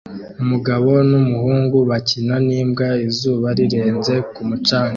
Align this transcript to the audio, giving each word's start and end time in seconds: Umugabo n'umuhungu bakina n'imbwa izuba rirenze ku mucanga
Umugabo 0.43 0.89
n'umuhungu 1.09 1.77
bakina 1.89 2.35
n'imbwa 2.47 2.87
izuba 3.07 3.47
rirenze 3.57 4.15
ku 4.33 4.41
mucanga 4.49 4.87